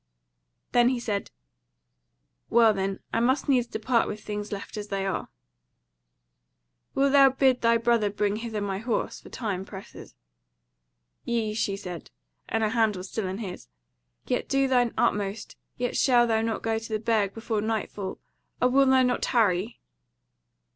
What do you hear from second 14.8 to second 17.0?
utmost, yet shalt thou not get to the